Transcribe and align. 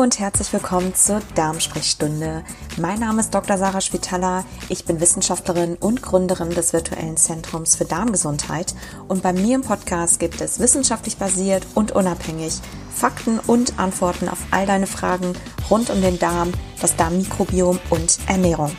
Und 0.00 0.18
herzlich 0.18 0.50
willkommen 0.54 0.94
zur 0.94 1.20
Darmsprechstunde. 1.34 2.42
Mein 2.78 3.00
Name 3.00 3.20
ist 3.20 3.34
Dr. 3.34 3.58
Sarah 3.58 3.82
Spitaler. 3.82 4.46
Ich 4.70 4.86
bin 4.86 4.98
Wissenschaftlerin 4.98 5.76
und 5.76 6.00
Gründerin 6.00 6.48
des 6.48 6.72
virtuellen 6.72 7.18
Zentrums 7.18 7.76
für 7.76 7.84
Darmgesundheit. 7.84 8.74
Und 9.08 9.22
bei 9.22 9.34
mir 9.34 9.56
im 9.56 9.60
Podcast 9.60 10.18
gibt 10.18 10.40
es 10.40 10.58
wissenschaftlich 10.58 11.18
basiert 11.18 11.66
und 11.74 11.92
unabhängig 11.92 12.60
Fakten 12.90 13.40
und 13.40 13.78
Antworten 13.78 14.30
auf 14.30 14.38
all 14.52 14.64
deine 14.64 14.86
Fragen 14.86 15.34
rund 15.68 15.90
um 15.90 16.00
den 16.00 16.18
Darm, 16.18 16.50
das 16.80 16.96
Darmmikrobiom 16.96 17.78
und 17.90 18.20
Ernährung. 18.26 18.74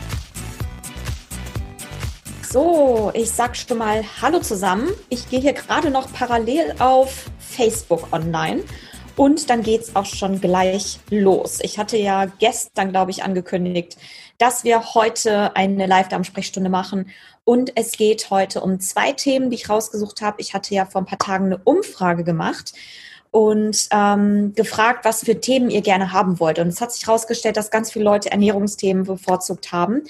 So, 2.50 3.12
ich 3.14 3.30
sag 3.30 3.56
schon 3.56 3.78
mal 3.78 4.04
Hallo 4.24 4.40
zusammen. 4.40 4.90
Ich 5.10 5.30
gehe 5.30 5.40
hier 5.40 5.54
gerade 5.54 5.92
noch 5.92 6.12
parallel 6.12 6.74
auf 6.80 7.26
Facebook 7.38 8.12
online 8.12 8.64
und 9.16 9.50
dann 9.50 9.64
geht's 9.64 9.96
auch 9.96 10.06
schon 10.06 10.42
gleich 10.42 11.00
los. 11.10 11.60
Ich 11.62 11.78
hatte 11.78 11.98
ja 11.98 12.26
gestern, 12.26 12.92
glaube 12.92 13.12
ich, 13.12 13.24
angekündigt, 13.24 13.98
dass 14.38 14.64
wir 14.64 14.94
heute 14.94 15.56
eine 15.56 15.86
Live-Darm-Sprechstunde 15.86 16.70
machen. 16.70 17.10
Und 17.44 17.74
es 17.76 17.92
geht 17.94 18.30
heute 18.30 18.62
um 18.62 18.80
zwei 18.80 19.12
Themen, 19.12 19.50
die 19.50 19.56
ich 19.56 19.70
rausgesucht 19.70 20.22
habe. 20.22 20.42
Ich 20.42 20.54
hatte 20.54 20.74
ja 20.74 20.86
vor 20.86 21.02
ein 21.02 21.06
paar 21.06 21.20
Tagen 21.20 21.46
eine 21.46 21.58
Umfrage 21.64 22.24
gemacht 22.24 22.74
und 23.32 23.88
ähm, 23.92 24.54
gefragt, 24.56 25.06
was 25.06 25.24
für 25.24 25.40
Themen 25.40 25.70
ihr 25.70 25.82
gerne 25.82 26.12
haben 26.12 26.40
wollt. 26.40 26.60
Und 26.60 26.68
es 26.68 26.82
hat 26.82 26.92
sich 26.92 27.08
herausgestellt, 27.08 27.58
dass 27.58 27.72
ganz 27.72 27.92
viele 27.92 28.06
Leute 28.06 28.32
Ernährungsthemen 28.32 29.06
bevorzugt 29.06 29.72
haben. 29.72 30.04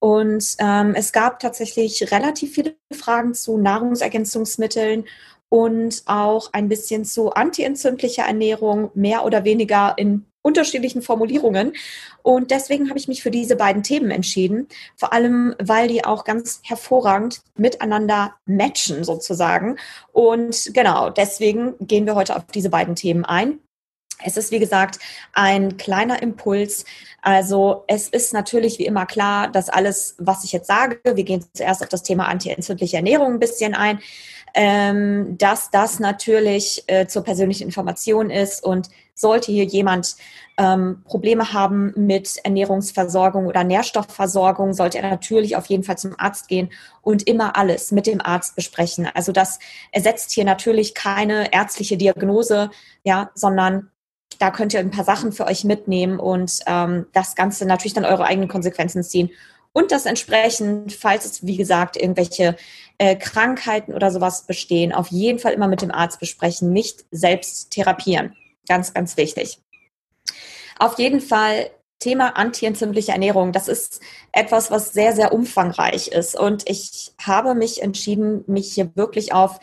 Und 0.00 0.56
ähm, 0.58 0.94
es 0.94 1.12
gab 1.12 1.40
tatsächlich 1.40 2.10
relativ 2.12 2.54
viele 2.54 2.74
Fragen 2.92 3.32
zu 3.32 3.56
Nahrungsergänzungsmitteln 3.56 5.04
und 5.48 6.02
auch 6.06 6.50
ein 6.52 6.68
bisschen 6.68 7.04
zu 7.04 7.32
antientzündlicher 7.32 8.24
Ernährung, 8.24 8.90
mehr 8.94 9.24
oder 9.24 9.44
weniger 9.44 9.94
in 9.96 10.26
unterschiedlichen 10.44 11.02
Formulierungen. 11.02 11.72
Und 12.22 12.50
deswegen 12.50 12.88
habe 12.88 12.98
ich 12.98 13.08
mich 13.08 13.22
für 13.22 13.30
diese 13.30 13.56
beiden 13.56 13.82
Themen 13.82 14.10
entschieden, 14.10 14.68
vor 14.94 15.12
allem 15.12 15.54
weil 15.58 15.88
die 15.88 16.04
auch 16.04 16.24
ganz 16.24 16.60
hervorragend 16.62 17.42
miteinander 17.56 18.34
matchen 18.44 19.04
sozusagen. 19.04 19.76
Und 20.12 20.70
genau, 20.74 21.10
deswegen 21.10 21.74
gehen 21.80 22.06
wir 22.06 22.14
heute 22.14 22.36
auf 22.36 22.44
diese 22.46 22.70
beiden 22.70 22.94
Themen 22.94 23.24
ein. 23.24 23.58
Es 24.22 24.36
ist, 24.36 24.50
wie 24.50 24.58
gesagt, 24.58 24.98
ein 25.32 25.76
kleiner 25.76 26.22
Impuls. 26.22 26.84
Also 27.20 27.84
es 27.88 28.08
ist 28.08 28.32
natürlich 28.32 28.78
wie 28.78 28.86
immer 28.86 29.06
klar, 29.06 29.48
dass 29.48 29.68
alles, 29.68 30.14
was 30.18 30.44
ich 30.44 30.52
jetzt 30.52 30.66
sage, 30.66 31.00
wir 31.02 31.24
gehen 31.24 31.44
zuerst 31.52 31.82
auf 31.82 31.88
das 31.88 32.02
Thema 32.02 32.28
antientzündliche 32.28 32.96
Ernährung 32.96 33.34
ein 33.34 33.40
bisschen 33.40 33.74
ein, 33.74 34.00
ähm, 34.54 35.36
dass 35.36 35.70
das 35.70 35.98
natürlich 35.98 36.84
äh, 36.86 37.06
zur 37.06 37.24
persönlichen 37.24 37.64
Information 37.64 38.30
ist 38.30 38.62
und 38.62 38.88
sollte 39.14 39.52
hier 39.52 39.64
jemand 39.64 40.16
ähm, 40.56 41.02
Probleme 41.04 41.52
haben 41.52 41.92
mit 41.96 42.38
Ernährungsversorgung 42.44 43.46
oder 43.46 43.64
Nährstoffversorgung, 43.64 44.72
sollte 44.72 44.98
er 44.98 45.10
natürlich 45.10 45.56
auf 45.56 45.66
jeden 45.66 45.82
Fall 45.82 45.98
zum 45.98 46.14
Arzt 46.18 46.48
gehen 46.48 46.70
und 47.02 47.26
immer 47.26 47.56
alles 47.56 47.92
mit 47.92 48.06
dem 48.06 48.20
Arzt 48.20 48.56
besprechen. 48.56 49.08
Also 49.14 49.32
das 49.32 49.58
ersetzt 49.92 50.32
hier 50.32 50.44
natürlich 50.44 50.94
keine 50.94 51.52
ärztliche 51.52 51.96
Diagnose, 51.96 52.70
ja, 53.02 53.30
sondern 53.34 53.90
da 54.38 54.50
könnt 54.50 54.74
ihr 54.74 54.80
ein 54.80 54.90
paar 54.90 55.04
Sachen 55.04 55.32
für 55.32 55.46
euch 55.46 55.64
mitnehmen 55.64 56.18
und 56.18 56.60
ähm, 56.66 57.06
das 57.12 57.34
Ganze 57.34 57.66
natürlich 57.66 57.94
dann 57.94 58.04
eure 58.04 58.24
eigenen 58.24 58.48
Konsequenzen 58.48 59.02
ziehen. 59.02 59.30
Und 59.72 59.90
das 59.90 60.06
entsprechend, 60.06 60.92
falls 60.92 61.24
es, 61.24 61.46
wie 61.46 61.56
gesagt, 61.56 61.96
irgendwelche 61.96 62.56
äh, 62.98 63.16
Krankheiten 63.16 63.92
oder 63.92 64.12
sowas 64.12 64.46
bestehen, 64.46 64.92
auf 64.92 65.08
jeden 65.08 65.40
Fall 65.40 65.52
immer 65.52 65.66
mit 65.66 65.82
dem 65.82 65.90
Arzt 65.90 66.20
besprechen, 66.20 66.72
nicht 66.72 67.04
selbst 67.10 67.72
therapieren. 67.72 68.36
Ganz, 68.68 68.94
ganz 68.94 69.16
wichtig. 69.16 69.58
Auf 70.78 70.98
jeden 70.98 71.20
Fall 71.20 71.70
Thema 71.98 72.36
antientzündliche 72.36 73.12
Ernährung. 73.12 73.52
Das 73.52 73.68
ist 73.68 74.00
etwas, 74.32 74.70
was 74.70 74.92
sehr, 74.92 75.14
sehr 75.14 75.32
umfangreich 75.32 76.08
ist. 76.08 76.38
Und 76.38 76.68
ich 76.68 77.12
habe 77.22 77.54
mich 77.54 77.82
entschieden, 77.82 78.44
mich 78.46 78.74
hier 78.74 78.90
wirklich 78.94 79.32
auf 79.32 79.58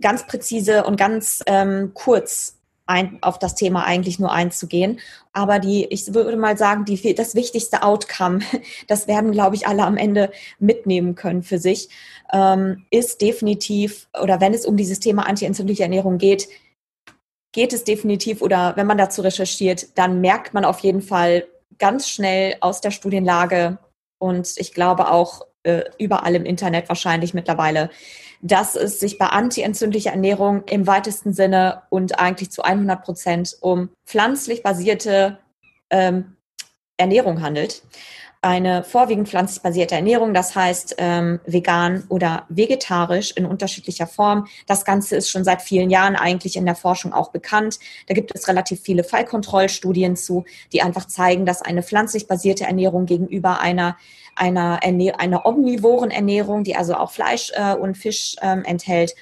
ganz 0.00 0.26
präzise 0.26 0.84
und 0.84 0.96
ganz 0.96 1.42
ähm, 1.46 1.92
kurz 1.94 2.58
ein, 2.86 3.18
auf 3.22 3.38
das 3.38 3.54
Thema 3.54 3.84
eigentlich 3.84 4.18
nur 4.18 4.32
einzugehen. 4.32 5.00
Aber 5.32 5.58
die, 5.58 5.86
ich 5.86 6.14
würde 6.14 6.36
mal 6.36 6.56
sagen, 6.56 6.84
die, 6.84 7.14
das 7.14 7.34
wichtigste 7.34 7.82
Outcome, 7.82 8.40
das 8.86 9.08
werden, 9.08 9.32
glaube 9.32 9.56
ich, 9.56 9.66
alle 9.66 9.84
am 9.84 9.96
Ende 9.96 10.30
mitnehmen 10.58 11.14
können 11.14 11.42
für 11.42 11.58
sich, 11.58 11.88
ähm, 12.32 12.84
ist 12.90 13.20
definitiv, 13.22 14.08
oder 14.20 14.40
wenn 14.40 14.54
es 14.54 14.66
um 14.66 14.76
dieses 14.76 15.00
Thema 15.00 15.26
antientzündliche 15.26 15.84
Ernährung 15.84 16.18
geht, 16.18 16.48
geht 17.52 17.72
es 17.72 17.84
definitiv, 17.84 18.42
oder 18.42 18.74
wenn 18.76 18.86
man 18.86 18.98
dazu 18.98 19.22
recherchiert, 19.22 19.96
dann 19.98 20.20
merkt 20.20 20.54
man 20.54 20.64
auf 20.64 20.80
jeden 20.80 21.02
Fall 21.02 21.46
ganz 21.78 22.08
schnell 22.08 22.56
aus 22.60 22.80
der 22.80 22.90
Studienlage 22.90 23.78
und 24.18 24.54
ich 24.56 24.72
glaube 24.72 25.10
auch 25.10 25.42
äh, 25.64 25.82
überall 25.98 26.34
im 26.34 26.44
Internet 26.44 26.88
wahrscheinlich 26.88 27.34
mittlerweile, 27.34 27.90
dass 28.40 28.74
es 28.74 28.98
sich 28.98 29.18
bei 29.18 29.26
antientzündlicher 29.26 30.10
Ernährung 30.10 30.64
im 30.64 30.86
weitesten 30.86 31.32
Sinne 31.32 31.82
und 31.90 32.18
eigentlich 32.18 32.50
zu 32.50 32.62
100 32.62 33.04
Prozent 33.04 33.56
um 33.60 33.90
pflanzlich 34.04 34.62
basierte 34.62 35.38
ähm, 35.90 36.36
Ernährung 36.96 37.42
handelt. 37.42 37.82
Eine 38.44 38.82
vorwiegend 38.82 39.28
pflanzlich 39.28 39.62
basierte 39.62 39.94
Ernährung, 39.94 40.34
das 40.34 40.56
heißt 40.56 40.96
ähm, 40.98 41.38
vegan 41.46 42.02
oder 42.08 42.44
vegetarisch 42.48 43.30
in 43.36 43.46
unterschiedlicher 43.46 44.08
Form. 44.08 44.48
Das 44.66 44.84
Ganze 44.84 45.14
ist 45.14 45.30
schon 45.30 45.44
seit 45.44 45.62
vielen 45.62 45.90
Jahren 45.90 46.16
eigentlich 46.16 46.56
in 46.56 46.66
der 46.66 46.74
Forschung 46.74 47.12
auch 47.12 47.30
bekannt. 47.30 47.78
Da 48.08 48.14
gibt 48.14 48.34
es 48.34 48.48
relativ 48.48 48.80
viele 48.80 49.04
Fallkontrollstudien 49.04 50.16
zu, 50.16 50.44
die 50.72 50.82
einfach 50.82 51.06
zeigen, 51.06 51.46
dass 51.46 51.62
eine 51.62 51.84
pflanzlich 51.84 52.26
basierte 52.26 52.64
Ernährung 52.64 53.06
gegenüber 53.06 53.60
einer 53.60 53.96
einer, 54.34 54.80
einer 54.82 55.46
omnivoren 55.46 56.10
Ernährung, 56.10 56.64
die 56.64 56.74
also 56.74 56.94
auch 56.94 57.12
Fleisch 57.12 57.52
äh, 57.54 57.74
und 57.74 57.98
Fisch 57.98 58.34
ähm, 58.40 58.64
enthält, 58.64 59.14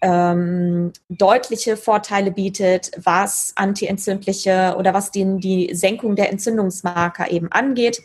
ähm, 0.00 0.92
deutliche 1.08 1.76
Vorteile 1.76 2.30
bietet, 2.30 2.90
was 2.96 3.52
antientzündliche 3.56 4.74
oder 4.78 4.94
was 4.94 5.10
den, 5.10 5.38
die 5.38 5.74
Senkung 5.74 6.16
der 6.16 6.30
Entzündungsmarker 6.30 7.30
eben 7.30 7.52
angeht. 7.52 8.00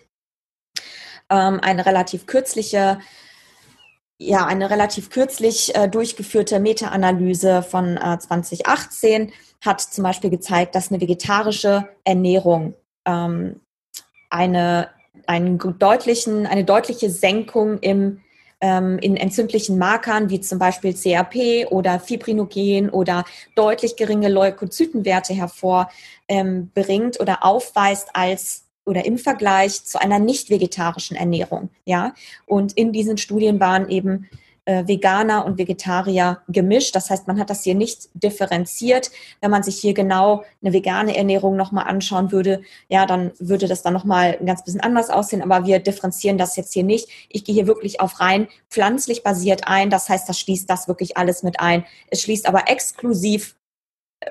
Ähm, 1.33 1.59
eine 1.61 1.85
relativ 1.85 2.27
kürzliche 2.27 2.99
ja, 4.19 4.45
eine 4.45 4.69
relativ 4.69 5.09
kürzlich 5.09 5.75
äh, 5.75 5.89
durchgeführte 5.89 6.59
Meta-Analyse 6.59 7.63
von 7.63 7.97
äh, 7.97 8.19
2018 8.19 9.33
hat 9.59 9.81
zum 9.81 10.03
Beispiel 10.03 10.29
gezeigt, 10.29 10.75
dass 10.75 10.91
eine 10.91 11.01
vegetarische 11.01 11.89
Ernährung 12.05 12.75
ähm, 13.05 13.59
eine 14.29 14.89
einen 15.27 15.57
deutlichen, 15.79 16.45
eine 16.45 16.63
deutliche 16.63 17.09
Senkung 17.09 17.79
im, 17.79 18.21
ähm, 18.61 18.99
in 18.99 19.15
entzündlichen 19.15 19.77
Markern 19.77 20.29
wie 20.29 20.41
zum 20.41 20.59
Beispiel 20.59 20.93
CRP 20.93 21.67
oder 21.69 21.99
Fibrinogen 21.99 22.89
oder 22.89 23.25
deutlich 23.55 23.95
geringe 23.95 24.29
Leukozytenwerte 24.29 25.33
hervorbringt 25.33 25.91
ähm, 26.27 27.11
oder 27.19 27.45
aufweist 27.45 28.09
als 28.13 28.62
oder 28.85 29.05
im 29.05 29.17
Vergleich 29.17 29.83
zu 29.85 29.99
einer 29.99 30.19
nicht 30.19 30.49
vegetarischen 30.49 31.15
Ernährung. 31.15 31.69
Ja, 31.85 32.13
und 32.45 32.73
in 32.73 32.91
diesen 32.91 33.17
Studien 33.17 33.59
waren 33.59 33.89
eben 33.89 34.29
äh, 34.65 34.87
Veganer 34.87 35.45
und 35.45 35.57
Vegetarier 35.57 36.41
gemischt. 36.47 36.95
Das 36.95 37.09
heißt, 37.09 37.27
man 37.27 37.39
hat 37.39 37.49
das 37.49 37.63
hier 37.63 37.75
nicht 37.75 38.09
differenziert. 38.13 39.11
Wenn 39.41 39.51
man 39.51 39.63
sich 39.63 39.77
hier 39.77 39.93
genau 39.93 40.43
eine 40.61 40.73
vegane 40.73 41.15
Ernährung 41.15 41.55
nochmal 41.55 41.87
anschauen 41.87 42.31
würde, 42.31 42.61
ja, 42.87 43.05
dann 43.05 43.31
würde 43.39 43.67
das 43.67 43.81
dann 43.81 43.93
nochmal 43.93 44.37
ein 44.39 44.45
ganz 44.45 44.63
bisschen 44.63 44.81
anders 44.81 45.09
aussehen. 45.09 45.41
Aber 45.41 45.65
wir 45.65 45.79
differenzieren 45.79 46.37
das 46.37 46.55
jetzt 46.55 46.73
hier 46.73 46.83
nicht. 46.83 47.09
Ich 47.29 47.43
gehe 47.43 47.55
hier 47.55 47.67
wirklich 47.67 47.99
auf 47.99 48.19
rein 48.19 48.47
pflanzlich 48.69 49.23
basiert 49.23 49.67
ein. 49.67 49.89
Das 49.89 50.09
heißt, 50.09 50.27
das 50.29 50.39
schließt 50.39 50.69
das 50.69 50.87
wirklich 50.87 51.17
alles 51.17 51.43
mit 51.43 51.59
ein. 51.59 51.85
Es 52.09 52.21
schließt 52.21 52.47
aber 52.47 52.69
exklusiv 52.69 53.55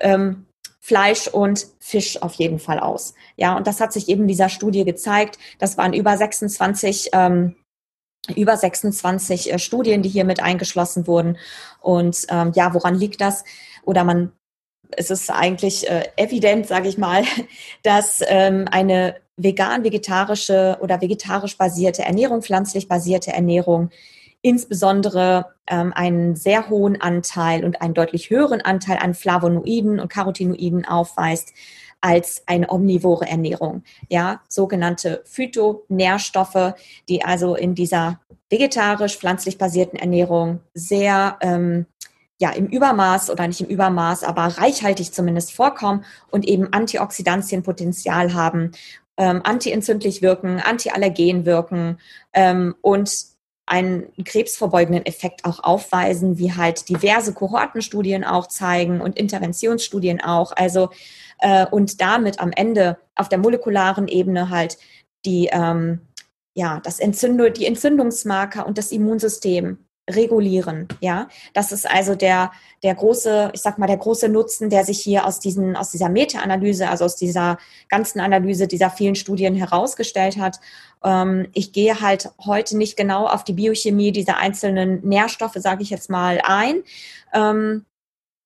ähm, 0.00 0.46
Fleisch 0.84 1.28
und 1.28 1.68
Fisch 1.78 2.20
auf 2.20 2.34
jeden 2.34 2.58
Fall 2.58 2.80
aus. 2.80 3.14
Ja, 3.36 3.56
und 3.56 3.68
das 3.68 3.80
hat 3.80 3.92
sich 3.92 4.08
eben 4.08 4.26
dieser 4.26 4.48
Studie 4.48 4.84
gezeigt. 4.84 5.38
Das 5.60 5.78
waren 5.78 5.92
über 5.92 6.16
26 6.16 7.10
ähm, 7.12 7.54
über 8.34 8.56
26 8.56 9.52
äh, 9.52 9.58
Studien, 9.60 10.02
die 10.02 10.08
hier 10.08 10.24
mit 10.24 10.42
eingeschlossen 10.42 11.06
wurden. 11.06 11.38
Und 11.80 12.26
ähm, 12.30 12.50
ja, 12.54 12.74
woran 12.74 12.96
liegt 12.96 13.20
das? 13.20 13.44
Oder 13.84 14.02
man, 14.02 14.32
es 14.90 15.10
ist 15.10 15.30
eigentlich 15.30 15.88
äh, 15.88 16.08
evident, 16.16 16.66
sage 16.66 16.88
ich 16.88 16.98
mal, 16.98 17.22
dass 17.84 18.20
ähm, 18.26 18.66
eine 18.70 19.16
vegan-vegetarische 19.36 20.78
oder 20.80 21.00
vegetarisch 21.00 21.56
basierte 21.56 22.02
Ernährung, 22.02 22.42
pflanzlich 22.42 22.88
basierte 22.88 23.32
Ernährung 23.32 23.90
insbesondere 24.42 25.46
ähm, 25.66 25.92
einen 25.94 26.36
sehr 26.36 26.68
hohen 26.68 27.00
Anteil 27.00 27.64
und 27.64 27.80
einen 27.80 27.94
deutlich 27.94 28.30
höheren 28.30 28.60
Anteil 28.60 28.98
an 28.98 29.14
Flavonoiden 29.14 30.00
und 30.00 30.08
Carotinoiden 30.08 30.84
aufweist 30.84 31.52
als 32.00 32.42
eine 32.46 32.70
omnivore 32.70 33.26
Ernährung. 33.26 33.84
Ja, 34.08 34.42
sogenannte 34.48 35.22
Phytonährstoffe, 35.24 36.74
die 37.08 37.24
also 37.24 37.54
in 37.54 37.74
dieser 37.74 38.20
vegetarisch, 38.50 39.16
pflanzlich 39.16 39.56
basierten 39.56 39.98
Ernährung 39.98 40.60
sehr, 40.74 41.38
ähm, 41.40 41.86
ja 42.38 42.50
im 42.50 42.66
Übermaß 42.66 43.30
oder 43.30 43.46
nicht 43.46 43.60
im 43.60 43.68
Übermaß, 43.68 44.24
aber 44.24 44.42
reichhaltig 44.58 45.14
zumindest 45.14 45.52
vorkommen 45.52 46.04
und 46.30 46.44
eben 46.44 46.72
Antioxidantienpotenzial 46.72 48.34
haben, 48.34 48.72
ähm, 49.16 49.40
antientzündlich 49.44 50.22
wirken, 50.22 50.58
antiallergen 50.60 51.46
wirken 51.46 51.98
ähm, 52.32 52.74
und 52.80 53.31
einen 53.66 54.12
krebsvorbeugenden 54.24 55.06
Effekt 55.06 55.44
auch 55.44 55.62
aufweisen, 55.62 56.38
wie 56.38 56.52
halt 56.52 56.88
diverse 56.88 57.32
Kohortenstudien 57.32 58.24
auch 58.24 58.48
zeigen 58.48 59.00
und 59.00 59.16
Interventionsstudien 59.16 60.20
auch. 60.20 60.52
Also 60.56 60.90
äh, 61.38 61.66
und 61.66 62.00
damit 62.00 62.40
am 62.40 62.50
Ende 62.52 62.98
auf 63.14 63.28
der 63.28 63.38
molekularen 63.38 64.08
Ebene 64.08 64.50
halt 64.50 64.78
die 65.24 65.48
ähm, 65.52 66.00
ja 66.54 66.80
das 66.80 66.98
Entzündung, 66.98 67.52
die 67.52 67.66
Entzündungsmarker 67.66 68.66
und 68.66 68.78
das 68.78 68.92
Immunsystem 68.92 69.78
regulieren. 70.10 70.88
Ja, 71.00 71.28
das 71.54 71.70
ist 71.70 71.88
also 71.88 72.14
der, 72.14 72.50
der 72.82 72.94
große, 72.94 73.50
ich 73.54 73.60
sag 73.60 73.78
mal, 73.78 73.86
der 73.86 73.98
große 73.98 74.28
Nutzen, 74.28 74.68
der 74.68 74.84
sich 74.84 75.00
hier 75.00 75.26
aus 75.26 75.38
diesen, 75.38 75.76
aus 75.76 75.90
dieser 75.90 76.08
Meta-Analyse, 76.08 76.88
also 76.88 77.04
aus 77.04 77.16
dieser 77.16 77.58
ganzen 77.88 78.20
Analyse 78.20 78.66
dieser 78.66 78.90
vielen 78.90 79.14
Studien 79.14 79.54
herausgestellt 79.54 80.38
hat. 80.38 80.58
Ähm, 81.04 81.48
ich 81.52 81.72
gehe 81.72 82.00
halt 82.00 82.30
heute 82.44 82.76
nicht 82.76 82.96
genau 82.96 83.26
auf 83.26 83.44
die 83.44 83.52
Biochemie 83.52 84.10
dieser 84.10 84.38
einzelnen 84.38 85.06
Nährstoffe, 85.06 85.56
sage 85.56 85.82
ich 85.82 85.90
jetzt 85.90 86.10
mal, 86.10 86.40
ein. 86.44 86.82
Ähm, 87.32 87.84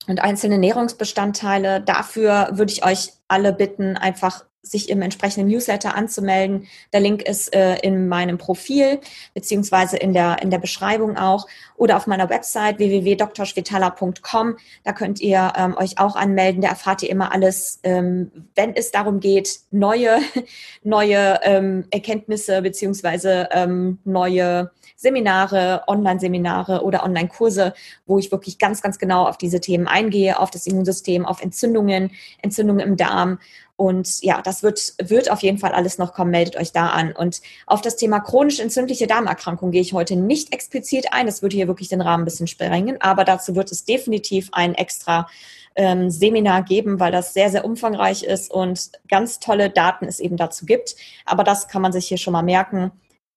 und 0.09 0.21
einzelne 0.21 0.59
Nährungsbestandteile. 0.59 1.81
Dafür 1.81 2.51
würde 2.53 2.73
ich 2.73 2.85
euch 2.85 3.13
alle 3.27 3.53
bitten, 3.53 3.97
einfach 3.97 4.45
sich 4.71 4.89
im 4.89 5.03
entsprechenden 5.03 5.49
Newsletter 5.49 5.95
anzumelden. 5.95 6.67
Der 6.93 7.01
Link 7.01 7.23
ist 7.23 7.55
äh, 7.55 7.77
in 7.79 8.09
meinem 8.09 8.39
Profil 8.39 9.01
beziehungsweise 9.35 9.97
in 9.97 10.13
der, 10.13 10.43
in 10.43 10.51
der 10.51 10.59
Beschreibung 10.59 11.17
auch 11.17 11.47
oder 11.77 11.97
auf 11.97 12.07
meiner 12.07 12.29
Website 12.31 12.79
www.drschwetala.com. 12.79 14.57
Da 14.85 14.93
könnt 14.93 15.21
ihr 15.21 15.53
ähm, 15.57 15.77
euch 15.77 15.99
auch 15.99 16.17
anmelden. 16.17 16.63
Da 16.63 16.69
erfahrt 16.69 17.03
ihr 17.03 17.11
immer 17.11 17.33
alles, 17.33 17.81
ähm, 17.83 18.31
wenn 18.55 18.75
es 18.75 18.91
darum 18.91 19.21
geht, 19.21 19.61
neue, 19.71 20.19
neue 20.83 21.41
ähm, 21.43 21.85
Erkenntnisse 21.91 22.63
beziehungsweise 22.63 23.49
ähm, 23.53 23.99
neue 24.05 24.71
Seminare, 24.97 25.83
Online-Seminare 25.87 26.83
oder 26.83 27.05
Online-Kurse, 27.05 27.75
wo 28.07 28.19
ich 28.19 28.33
wirklich 28.33 28.59
ganz, 28.59 28.81
ganz 28.81 28.99
genau 28.99 29.27
auf 29.27 29.37
diese 29.37 29.61
Themen 29.61 29.87
eingehe, 29.87 30.39
auf 30.41 30.51
das 30.51 30.67
Immunsystem, 30.67 31.27
auf 31.27 31.43
Entzündungen, 31.43 32.13
Entzündungen 32.41 32.81
im 32.81 32.97
Darm 32.97 33.39
und 33.77 34.23
ja, 34.23 34.41
das 34.41 34.63
wird, 34.63 34.95
wird 35.03 35.31
auf 35.31 35.43
jeden 35.43 35.59
Fall 35.59 35.73
alles 35.73 35.99
noch 35.99 36.15
kommen. 36.15 36.31
Meldet 36.31 36.57
euch 36.57 36.73
da 36.73 36.89
an. 36.89 37.13
Und 37.13 37.43
auf 37.67 37.83
das 37.83 37.97
Thema 37.97 38.21
chronisch 38.21 38.59
entzündliche 38.59 39.07
Darmerkrankung 39.07 39.71
gehe 39.71 39.83
ich 39.83 39.93
heute 39.93 40.17
nicht 40.17 40.55
explizit 40.55 41.13
ein. 41.13 41.27
Das 41.27 41.43
würde 41.43 41.57
hier 41.57 41.69
wirklich 41.69 41.89
den 41.89 42.01
Rahmen 42.01 42.23
ein 42.23 42.25
bisschen 42.25 42.47
sprengen. 42.47 42.99
Aber 43.03 43.25
dazu 43.25 43.55
wird 43.55 43.71
es 43.71 43.85
definitiv 43.85 44.49
ein 44.53 44.75
extra 44.75 45.29
ähm, 45.75 46.11
Seminar 46.11 46.63
geben, 46.63 47.01
weil 47.01 47.13
das 47.13 47.35
sehr, 47.35 47.51
sehr 47.51 47.67
umfangreich 47.67 48.23
ist 48.23 48.51
und 48.51 48.93
ganz 49.09 49.41
tolle 49.41 49.69
Daten 49.69 50.07
es 50.07 50.21
eben 50.21 50.39
dazu 50.39 50.65
gibt. 50.65 50.97
Aber 51.27 51.45
das 51.45 51.69
kann 51.69 51.83
man 51.83 51.93
sich 51.93 52.09
hier 52.09 52.19
schon 52.19 52.33
mal 52.33 52.43
merken. 52.43 52.93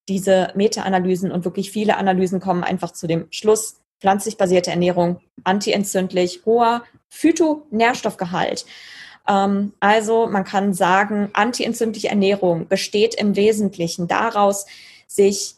Diese 0.08 0.54
Meta-Analysen 0.56 1.34
und 1.34 1.44
wirklich 1.44 1.72
viele 1.72 1.98
Analysen 1.98 2.40
kommen 2.40 2.64
einfach 2.64 2.92
zu 2.92 3.08
dem 3.08 3.28
Schluss, 3.30 3.82
pflanzlich 4.00 4.38
basierte 4.38 4.72
Ernährung, 4.72 5.20
antientzündlich, 5.44 6.44
hoher 6.46 6.84
Phytonährstoffgehalt. 7.10 8.66
Ähm, 9.30 9.74
also 9.80 10.28
man 10.28 10.44
kann 10.44 10.74
sagen, 10.74 11.30
antientzündliche 11.34 12.10
Ernährung 12.10 12.68
besteht 12.68 13.16
im 13.16 13.36
Wesentlichen 13.36 14.08
daraus, 14.08 14.66
sich, 15.08 15.56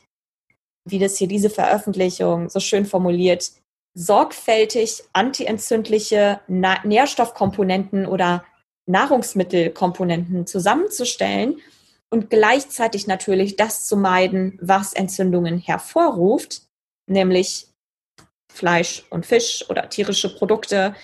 wie 0.88 1.00
das 1.00 1.18
hier 1.18 1.28
diese 1.28 1.50
Veröffentlichung 1.50 2.50
so 2.50 2.60
schön 2.60 2.86
formuliert, 2.86 3.52
sorgfältig 3.94 5.04
antientzündliche 5.14 6.40
Nährstoffkomponenten 6.48 8.06
oder 8.06 8.46
Nahrungsmittelkomponenten 8.88 10.48
zusammenzustellen 10.48 11.60
und 12.10 12.30
gleichzeitig 12.30 13.08
natürlich 13.08 13.56
das 13.58 13.86
zu 13.86 13.98
meiden, 13.98 14.58
was 14.62 14.94
Entzündungen 14.94 15.60
hervorruft, 15.60 16.64
nämlich 17.08 17.68
Fleisch 18.52 19.04
und 19.10 19.26
Fisch 19.26 19.66
oder 19.70 19.90
tierische 19.90 20.34
Produkte, 20.36 20.96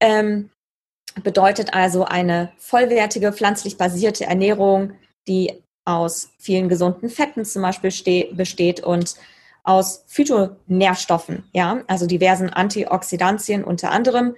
ähm, 0.00 0.50
bedeutet 1.22 1.74
also 1.74 2.04
eine 2.04 2.52
vollwertige 2.58 3.32
pflanzlich 3.32 3.76
basierte 3.76 4.24
Ernährung, 4.24 4.92
die 5.28 5.62
aus 5.84 6.30
vielen 6.38 6.68
gesunden 6.68 7.10
Fetten 7.10 7.44
zum 7.44 7.62
Beispiel 7.62 7.90
besteht 8.34 8.80
und 8.80 9.16
aus 9.64 10.04
Phytonährstoffen, 10.08 11.44
ja, 11.52 11.82
also 11.86 12.06
diversen 12.06 12.50
Antioxidantien 12.50 13.62
unter 13.62 13.90
anderem, 13.90 14.34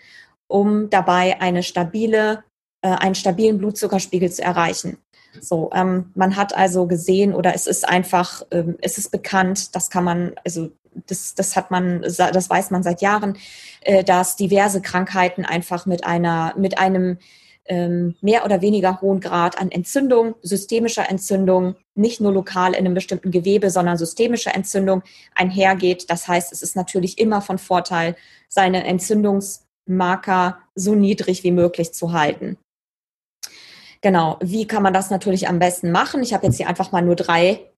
um 0.46 0.90
dabei 0.90 1.40
eine 1.40 1.62
stabile, 1.62 2.44
äh, 2.82 2.88
einen 2.88 3.14
stabilen 3.14 3.58
Blutzuckerspiegel 3.58 4.30
zu 4.30 4.42
erreichen. 4.42 4.98
So, 5.40 5.70
ähm, 5.74 6.12
man 6.14 6.36
hat 6.36 6.54
also 6.54 6.86
gesehen 6.86 7.34
oder 7.34 7.54
es 7.54 7.66
ist 7.66 7.88
einfach, 7.88 8.42
ähm, 8.50 8.76
es 8.80 8.98
ist 8.98 9.10
bekannt, 9.10 9.74
das 9.74 9.90
kann 9.90 10.04
man, 10.04 10.34
also 10.44 10.70
das, 11.06 11.34
das 11.34 11.56
hat 11.56 11.70
man, 11.70 12.02
das 12.02 12.50
weiß 12.50 12.70
man 12.70 12.82
seit 12.82 13.02
Jahren, 13.02 13.36
äh, 13.80 14.04
dass 14.04 14.36
diverse 14.36 14.80
Krankheiten 14.80 15.44
einfach 15.44 15.86
mit 15.86 16.04
einer, 16.04 16.54
mit 16.56 16.78
einem 16.78 17.18
ähm, 17.66 18.14
mehr 18.20 18.44
oder 18.44 18.60
weniger 18.60 19.00
hohen 19.00 19.20
Grad 19.20 19.58
an 19.58 19.70
Entzündung, 19.70 20.34
systemischer 20.42 21.08
Entzündung, 21.08 21.76
nicht 21.94 22.20
nur 22.20 22.32
lokal 22.32 22.72
in 22.72 22.80
einem 22.80 22.94
bestimmten 22.94 23.30
Gewebe, 23.30 23.70
sondern 23.70 23.96
systemischer 23.96 24.54
Entzündung 24.54 25.02
einhergeht. 25.34 26.10
Das 26.10 26.28
heißt, 26.28 26.52
es 26.52 26.62
ist 26.62 26.76
natürlich 26.76 27.18
immer 27.18 27.40
von 27.40 27.58
Vorteil, 27.58 28.16
seine 28.48 28.84
Entzündungsmarker 28.84 30.58
so 30.74 30.94
niedrig 30.94 31.42
wie 31.42 31.52
möglich 31.52 31.94
zu 31.94 32.12
halten. 32.12 32.58
Genau, 34.02 34.36
wie 34.42 34.66
kann 34.66 34.82
man 34.82 34.92
das 34.92 35.08
natürlich 35.08 35.48
am 35.48 35.58
besten 35.58 35.90
machen? 35.90 36.22
Ich 36.22 36.34
habe 36.34 36.44
jetzt 36.46 36.58
hier 36.58 36.68
einfach 36.68 36.92
mal 36.92 37.00
nur 37.00 37.16
drei 37.16 37.70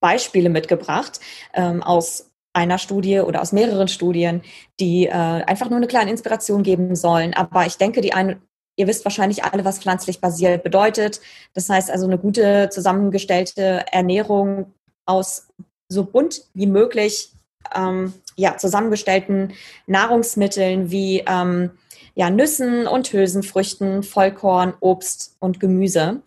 Beispiele 0.00 0.50
mitgebracht 0.50 1.20
ähm, 1.54 1.82
aus 1.82 2.29
einer 2.52 2.78
Studie 2.78 3.20
oder 3.20 3.42
aus 3.42 3.52
mehreren 3.52 3.88
Studien, 3.88 4.42
die 4.80 5.06
äh, 5.06 5.10
einfach 5.12 5.70
nur 5.70 5.76
eine 5.76 5.86
kleine 5.86 6.10
Inspiration 6.10 6.62
geben 6.62 6.96
sollen. 6.96 7.34
Aber 7.34 7.66
ich 7.66 7.76
denke, 7.76 8.00
die 8.00 8.12
eine, 8.12 8.40
ihr 8.76 8.86
wisst 8.86 9.04
wahrscheinlich 9.04 9.44
alle, 9.44 9.64
was 9.64 9.78
pflanzlich 9.78 10.20
basiert 10.20 10.62
bedeutet. 10.62 11.20
Das 11.54 11.68
heißt 11.68 11.90
also 11.90 12.06
eine 12.06 12.18
gute 12.18 12.68
zusammengestellte 12.70 13.84
Ernährung 13.92 14.74
aus 15.06 15.48
so 15.88 16.04
bunt 16.04 16.42
wie 16.54 16.66
möglich 16.66 17.32
ähm, 17.74 18.14
ja, 18.36 18.56
zusammengestellten 18.56 19.52
Nahrungsmitteln 19.86 20.90
wie 20.90 21.24
ähm, 21.26 21.72
ja, 22.14 22.30
Nüssen 22.30 22.86
und 22.86 23.12
Hülsenfrüchten, 23.12 24.02
Vollkorn, 24.02 24.74
Obst 24.80 25.36
und 25.38 25.60
Gemüse. 25.60 26.22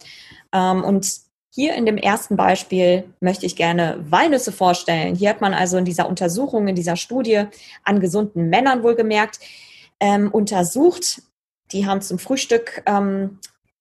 Ähm, 0.53 0.84
und 0.84 1.23
hier 1.55 1.75
in 1.75 1.86
dem 1.86 1.98
ersten 1.98 2.36
Beispiel 2.36 3.03
möchte 3.19 3.45
ich 3.45 3.55
gerne 3.55 4.03
Walnüsse 4.10 4.51
vorstellen. 4.51 5.13
Hier 5.13 5.29
hat 5.29 5.39
man 5.39 5.53
also 5.53 5.77
in 5.77 5.86
dieser 5.86 6.10
Untersuchung, 6.10 6.67
in 6.67 6.74
dieser 6.74 6.95
Studie 6.95 7.43
an 7.83 8.00
gesunden 8.00 8.50
Männern 8.50 8.81
wohlgemerkt, 8.81 9.39
ähm, 10.00 10.31
untersucht. 10.31 11.22
Die 11.72 11.86
haben 11.86 12.01
zum 12.01 12.17
Frühstück 12.17 12.81
ähm, 12.88 13.38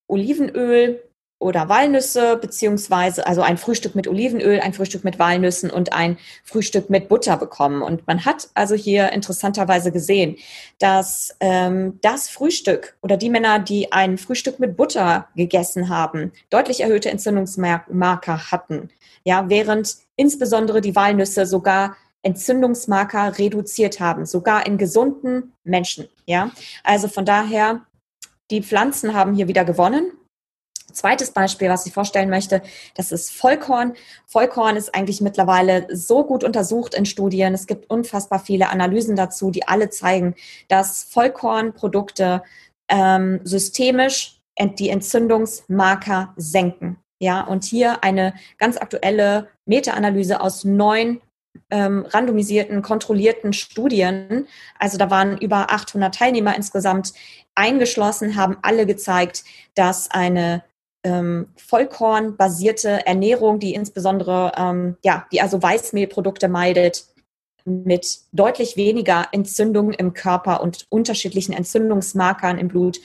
Olivenöl 0.06 1.02
oder 1.42 1.68
Walnüsse, 1.68 2.36
beziehungsweise 2.36 3.26
also 3.26 3.42
ein 3.42 3.58
Frühstück 3.58 3.94
mit 3.94 4.06
Olivenöl, 4.06 4.60
ein 4.60 4.72
Frühstück 4.72 5.02
mit 5.04 5.18
Walnüssen 5.18 5.70
und 5.70 5.92
ein 5.92 6.16
Frühstück 6.44 6.88
mit 6.88 7.08
Butter 7.08 7.36
bekommen. 7.36 7.82
Und 7.82 8.06
man 8.06 8.24
hat 8.24 8.48
also 8.54 8.74
hier 8.76 9.12
interessanterweise 9.12 9.90
gesehen, 9.90 10.36
dass 10.78 11.36
ähm, 11.40 11.98
das 12.00 12.28
Frühstück 12.28 12.96
oder 13.02 13.16
die 13.16 13.28
Männer, 13.28 13.58
die 13.58 13.92
ein 13.92 14.18
Frühstück 14.18 14.60
mit 14.60 14.76
Butter 14.76 15.28
gegessen 15.34 15.88
haben, 15.88 16.32
deutlich 16.48 16.80
erhöhte 16.80 17.10
Entzündungsmarker 17.10 18.50
hatten. 18.52 18.90
Ja, 19.24 19.48
während 19.48 19.96
insbesondere 20.16 20.80
die 20.80 20.94
Walnüsse 20.94 21.44
sogar 21.44 21.96
Entzündungsmarker 22.22 23.36
reduziert 23.38 23.98
haben, 23.98 24.26
sogar 24.26 24.64
in 24.64 24.78
gesunden 24.78 25.52
Menschen. 25.64 26.06
Ja, 26.24 26.52
also 26.84 27.08
von 27.08 27.24
daher, 27.24 27.80
die 28.52 28.62
Pflanzen 28.62 29.14
haben 29.14 29.34
hier 29.34 29.48
wieder 29.48 29.64
gewonnen 29.64 30.12
Zweites 30.86 31.30
Beispiel, 31.30 31.68
was 31.68 31.86
ich 31.86 31.92
vorstellen 31.92 32.30
möchte, 32.30 32.62
das 32.94 33.12
ist 33.12 33.32
Vollkorn. 33.32 33.94
Vollkorn 34.26 34.76
ist 34.76 34.94
eigentlich 34.94 35.20
mittlerweile 35.20 35.86
so 35.94 36.24
gut 36.24 36.44
untersucht 36.44 36.94
in 36.94 37.06
Studien. 37.06 37.54
Es 37.54 37.66
gibt 37.66 37.90
unfassbar 37.90 38.38
viele 38.40 38.68
Analysen 38.68 39.16
dazu, 39.16 39.50
die 39.50 39.66
alle 39.66 39.90
zeigen, 39.90 40.34
dass 40.68 41.04
Vollkornprodukte 41.04 42.42
ähm, 42.88 43.40
systemisch 43.44 44.38
die 44.78 44.90
Entzündungsmarker 44.90 46.34
senken. 46.36 46.98
Ja, 47.18 47.42
und 47.42 47.64
hier 47.64 48.02
eine 48.02 48.34
ganz 48.58 48.76
aktuelle 48.76 49.48
Meta-Analyse 49.64 50.40
aus 50.40 50.64
neun 50.64 51.20
ähm, 51.70 52.04
randomisierten, 52.08 52.82
kontrollierten 52.82 53.52
Studien. 53.52 54.46
Also 54.78 54.98
da 54.98 55.10
waren 55.10 55.38
über 55.38 55.70
800 55.72 56.14
Teilnehmer 56.14 56.56
insgesamt 56.56 57.12
eingeschlossen, 57.54 58.36
haben 58.36 58.56
alle 58.62 58.86
gezeigt, 58.86 59.44
dass 59.74 60.10
eine 60.10 60.64
ähm, 61.04 61.48
Vollkorn-basierte 61.56 63.06
Ernährung, 63.06 63.58
die 63.58 63.74
insbesondere, 63.74 64.52
ähm, 64.56 64.96
ja, 65.02 65.26
die 65.32 65.40
also 65.40 65.62
Weißmehlprodukte 65.62 66.48
meidet, 66.48 67.06
mit 67.64 68.20
deutlich 68.32 68.76
weniger 68.76 69.28
Entzündungen 69.32 69.94
im 69.94 70.14
Körper 70.14 70.62
und 70.62 70.86
unterschiedlichen 70.88 71.52
Entzündungsmarkern 71.52 72.58
im 72.58 72.68
Blut 72.68 73.00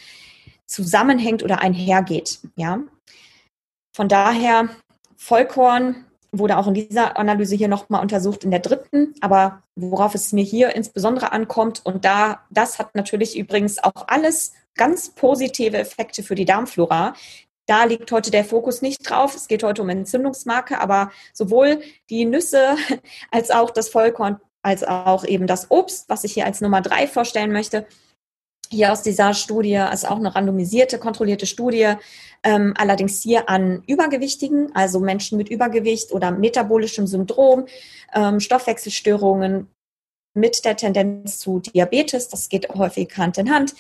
zusammenhängt 0.66 1.44
oder 1.44 1.62
einhergeht. 1.62 2.40
Ja? 2.56 2.80
Von 3.96 4.10
daher, 4.10 4.70
Vollkorn 5.16 6.06
wurde 6.32 6.58
auch 6.58 6.68
in 6.68 6.74
dieser 6.74 7.18
Analyse 7.18 7.56
hier 7.56 7.68
nochmal 7.68 8.02
untersucht, 8.02 8.44
in 8.44 8.52
der 8.52 8.60
dritten, 8.60 9.16
aber 9.22 9.62
worauf 9.76 10.14
es 10.14 10.34
mir 10.34 10.44
hier 10.44 10.76
insbesondere 10.76 11.32
ankommt, 11.32 11.82
und 11.86 12.06
da, 12.06 12.42
das 12.50 12.80
hat 12.80 12.96
natürlich 12.96 13.38
übrigens 13.38 13.82
auch 13.84 14.08
alles 14.08 14.54
ganz 14.76 15.10
positive 15.10 15.78
Effekte 15.78 16.22
für 16.24 16.36
die 16.36 16.46
Darmflora. 16.46 17.14
Da 17.68 17.84
liegt 17.84 18.12
heute 18.12 18.32
der 18.32 18.46
Fokus 18.46 18.82
nicht 18.82 19.08
drauf. 19.10 19.36
Es 19.36 19.48
geht 19.48 19.62
heute 19.62 19.82
um 19.82 19.90
Entzündungsmarke, 19.90 20.80
aber 20.80 21.12
sowohl 21.34 21.82
die 22.10 22.26
Nüsse 22.26 22.76
als 23.32 23.52
auch 23.52 23.70
das 23.70 23.90
Vollkorn, 23.90 24.40
als 24.62 24.84
auch 24.84 25.26
eben 25.26 25.48
das 25.48 25.70
Obst, 25.70 26.10
was 26.10 26.24
ich 26.24 26.34
hier 26.34 26.46
als 26.46 26.62
Nummer 26.62 26.82
drei 26.82 27.08
vorstellen 27.08 27.52
möchte, 27.52 27.86
hier 28.70 28.92
aus 28.92 29.02
dieser 29.02 29.34
Studie 29.34 29.82
ist 29.94 30.08
auch 30.08 30.18
eine 30.18 30.36
randomisierte, 30.36 31.00
kontrollierte 31.00 31.46
Studie, 31.46 31.94
ähm, 32.44 32.74
allerdings 32.78 33.22
hier 33.22 33.50
an 33.50 33.84
Übergewichtigen, 33.88 34.76
also 34.76 35.00
Menschen 35.00 35.38
mit 35.38 35.50
Übergewicht 35.50 36.12
oder 36.12 36.32
metabolischem 36.32 37.08
Syndrom, 37.08 37.66
ähm, 38.14 38.40
Stoffwechselstörungen 38.40 39.68
mit 40.34 40.66
der 40.66 40.76
Tendenz 40.76 41.40
zu 41.40 41.60
Diabetes, 41.60 42.28
das 42.28 42.50
geht 42.50 42.70
häufig 42.70 43.18
Hand 43.18 43.38
in 43.38 43.52
Hand, 43.54 43.74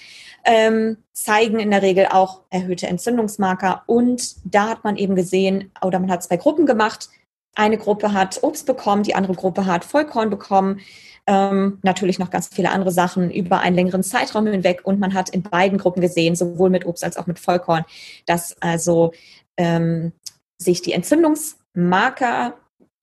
ähm, 0.47 0.97
zeigen 1.11 1.59
in 1.59 1.71
der 1.71 1.81
Regel 1.81 2.07
auch 2.07 2.41
erhöhte 2.49 2.87
Entzündungsmarker. 2.87 3.83
Und 3.85 4.35
da 4.45 4.69
hat 4.69 4.83
man 4.83 4.95
eben 4.95 5.15
gesehen, 5.15 5.71
oder 5.83 5.99
man 5.99 6.09
hat 6.09 6.23
zwei 6.23 6.37
Gruppen 6.37 6.65
gemacht. 6.65 7.09
Eine 7.53 7.77
Gruppe 7.77 8.13
hat 8.13 8.41
Obst 8.43 8.65
bekommen, 8.65 9.03
die 9.03 9.13
andere 9.13 9.35
Gruppe 9.35 9.65
hat 9.65 9.83
Vollkorn 9.83 10.29
bekommen. 10.29 10.79
Ähm, 11.27 11.79
natürlich 11.83 12.17
noch 12.17 12.29
ganz 12.29 12.47
viele 12.47 12.71
andere 12.71 12.91
Sachen 12.91 13.29
über 13.29 13.59
einen 13.59 13.75
längeren 13.75 14.03
Zeitraum 14.03 14.47
hinweg. 14.47 14.81
Und 14.85 15.01
man 15.01 15.13
hat 15.13 15.29
in 15.29 15.43
beiden 15.43 15.77
Gruppen 15.77 15.99
gesehen, 15.99 16.37
sowohl 16.37 16.69
mit 16.69 16.85
Obst 16.85 17.03
als 17.03 17.17
auch 17.17 17.27
mit 17.27 17.39
Vollkorn, 17.39 17.83
dass 18.25 18.55
also 18.61 19.11
ähm, 19.57 20.13
sich 20.57 20.81
die 20.81 20.93
Entzündungsmarker, 20.93 22.53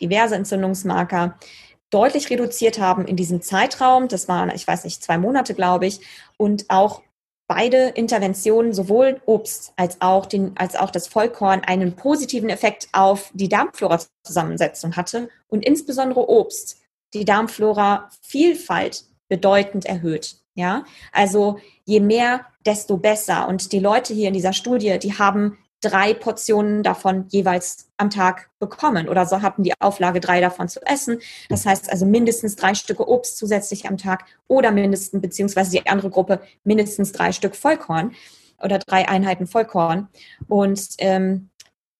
diverse 0.00 0.34
Entzündungsmarker, 0.34 1.38
deutlich 1.90 2.30
reduziert 2.30 2.80
haben 2.80 3.04
in 3.04 3.16
diesem 3.16 3.42
Zeitraum. 3.42 4.08
Das 4.08 4.28
waren, 4.28 4.50
ich 4.54 4.66
weiß 4.66 4.84
nicht, 4.84 5.04
zwei 5.04 5.18
Monate, 5.18 5.52
glaube 5.52 5.86
ich. 5.86 6.00
Und 6.38 6.64
auch 6.70 7.02
beide 7.46 7.88
Interventionen, 7.88 8.72
sowohl 8.72 9.20
Obst 9.26 9.72
als 9.76 10.00
auch, 10.00 10.26
den, 10.26 10.52
als 10.56 10.76
auch 10.76 10.90
das 10.90 11.06
Vollkorn, 11.08 11.60
einen 11.60 11.94
positiven 11.96 12.48
Effekt 12.48 12.88
auf 12.92 13.30
die 13.34 13.48
Darmflora-Zusammensetzung 13.48 14.96
hatte 14.96 15.28
und 15.48 15.64
insbesondere 15.64 16.28
Obst 16.28 16.80
die 17.12 17.24
Darmflora-Vielfalt 17.24 19.04
bedeutend 19.28 19.86
erhöht. 19.86 20.36
Ja, 20.56 20.84
also 21.12 21.58
je 21.84 22.00
mehr, 22.00 22.46
desto 22.64 22.96
besser. 22.96 23.48
Und 23.48 23.72
die 23.72 23.80
Leute 23.80 24.14
hier 24.14 24.28
in 24.28 24.34
dieser 24.34 24.52
Studie, 24.52 24.98
die 25.00 25.18
haben 25.18 25.58
drei 25.84 26.14
Portionen 26.14 26.82
davon 26.82 27.26
jeweils 27.28 27.90
am 27.96 28.10
Tag 28.10 28.50
bekommen 28.58 29.08
oder 29.08 29.26
so 29.26 29.42
hatten 29.42 29.62
die 29.62 29.74
Auflage, 29.80 30.20
drei 30.20 30.40
davon 30.40 30.68
zu 30.68 30.80
essen. 30.82 31.18
Das 31.48 31.66
heißt 31.66 31.90
also 31.90 32.06
mindestens 32.06 32.56
drei 32.56 32.74
Stücke 32.74 33.08
Obst 33.08 33.36
zusätzlich 33.36 33.86
am 33.86 33.98
Tag 33.98 34.24
oder 34.48 34.70
mindestens, 34.70 35.20
beziehungsweise 35.20 35.70
die 35.72 35.86
andere 35.86 36.10
Gruppe 36.10 36.40
mindestens 36.64 37.12
drei 37.12 37.32
Stück 37.32 37.54
Vollkorn 37.54 38.12
oder 38.62 38.78
drei 38.78 39.08
Einheiten 39.08 39.46
Vollkorn. 39.46 40.08
Und 40.48 40.80
ähm, 40.98 41.50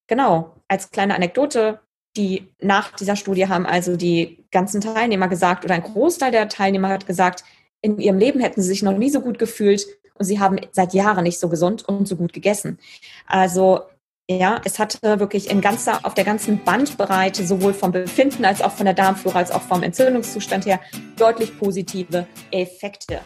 genau, 0.06 0.54
als 0.68 0.90
kleine 0.90 1.14
Anekdote, 1.14 1.80
die 2.16 2.48
nach 2.60 2.92
dieser 2.92 3.16
Studie 3.16 3.48
haben 3.48 3.66
also 3.66 3.96
die 3.96 4.46
ganzen 4.50 4.80
Teilnehmer 4.80 5.28
gesagt 5.28 5.64
oder 5.64 5.74
ein 5.74 5.82
Großteil 5.82 6.30
der 6.30 6.48
Teilnehmer 6.48 6.88
hat 6.88 7.06
gesagt, 7.06 7.44
in 7.82 7.98
ihrem 7.98 8.18
Leben 8.18 8.40
hätten 8.40 8.62
sie 8.62 8.68
sich 8.68 8.82
noch 8.82 8.96
nie 8.96 9.10
so 9.10 9.20
gut 9.20 9.38
gefühlt 9.38 9.86
und 10.18 10.24
sie 10.24 10.40
haben 10.40 10.58
seit 10.72 10.94
Jahren 10.94 11.24
nicht 11.24 11.40
so 11.40 11.48
gesund 11.48 11.86
und 11.88 12.06
so 12.06 12.16
gut 12.16 12.32
gegessen. 12.32 12.78
Also 13.26 13.80
ja, 14.28 14.60
es 14.64 14.78
hatte 14.78 14.98
wirklich 15.20 15.50
in 15.50 15.60
ganzer, 15.60 16.00
auf 16.04 16.14
der 16.14 16.24
ganzen 16.24 16.64
Bandbreite, 16.64 17.46
sowohl 17.46 17.74
vom 17.74 17.92
Befinden 17.92 18.44
als 18.44 18.62
auch 18.62 18.72
von 18.72 18.86
der 18.86 18.94
Darmflora 18.94 19.38
als 19.38 19.50
auch 19.50 19.60
vom 19.60 19.82
Entzündungszustand 19.82 20.64
her, 20.64 20.80
deutlich 21.16 21.58
positive 21.58 22.26
Effekte. 22.50 23.20